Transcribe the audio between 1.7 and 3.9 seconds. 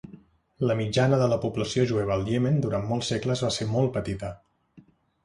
jueva al Iemen durant molts segles va ser